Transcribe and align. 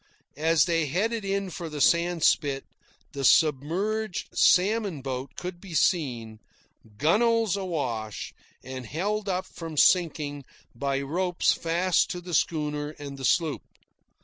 As 0.37 0.63
they 0.65 0.87
headed 0.87 1.23
in 1.23 1.51
for 1.51 1.69
the 1.69 1.79
sandspit, 1.79 2.63
the 3.11 3.23
submerged 3.23 4.29
salmon 4.35 5.03
boat 5.03 5.35
could 5.37 5.61
be 5.61 5.75
seen, 5.75 6.39
gunwales 6.97 7.55
awash 7.55 8.33
and 8.63 8.87
held 8.87 9.29
up 9.29 9.45
from 9.45 9.77
sinking 9.77 10.43
by 10.73 11.01
ropes 11.01 11.53
fast 11.53 12.09
to 12.09 12.19
the 12.19 12.33
schooner 12.33 12.95
and 12.97 13.19
the 13.19 13.25
sloop. 13.25 13.61